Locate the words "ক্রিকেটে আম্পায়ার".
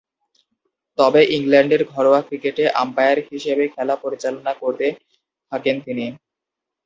2.27-3.17